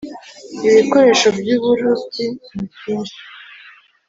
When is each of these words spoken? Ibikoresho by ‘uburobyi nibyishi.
Ibikoresho 0.67 1.27
by 1.39 1.47
‘uburobyi 1.57 2.25
nibyishi. 2.53 3.21